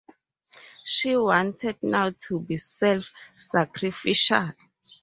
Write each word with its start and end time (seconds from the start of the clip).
She 0.83 1.15
wanted 1.15 1.77
now 1.83 2.09
to 2.27 2.39
be 2.39 2.57
self-sacrificial. 2.57 4.51